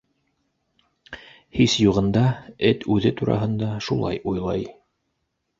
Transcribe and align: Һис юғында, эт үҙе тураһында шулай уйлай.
Һис 1.57 1.75
юғында, 1.83 2.25
эт 2.71 2.89
үҙе 2.97 3.13
тураһында 3.21 3.71
шулай 3.89 4.23
уйлай. 4.33 4.69